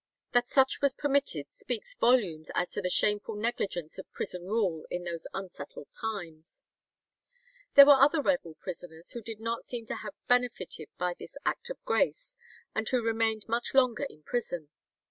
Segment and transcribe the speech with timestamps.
[0.33, 5.03] That such was permitted speaks volumes as to the shameful negligence of prison rule in
[5.03, 6.63] those unsettled times.
[7.75, 11.69] There were other rebel prisoners, who do not seem to have benefited by this Act
[11.69, 12.35] of Grace,
[12.73, 14.69] and who remained much longer in prison.